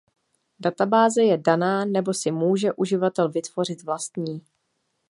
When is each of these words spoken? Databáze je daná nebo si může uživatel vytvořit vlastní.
Databáze 0.59 1.23
je 1.23 1.37
daná 1.37 1.85
nebo 1.85 2.13
si 2.13 2.31
může 2.31 2.73
uživatel 2.73 3.29
vytvořit 3.31 3.83
vlastní. 3.83 4.41